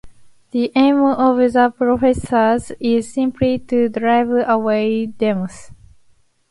The 0.49 0.71
aim 0.75 0.97
of 1.01 1.37
the 1.37 1.71
performers 1.77 2.71
is 2.79 3.13
simply 3.13 3.59
to 3.59 3.87
drive 3.87 4.31
away 4.31 5.05
demons. 5.05 5.69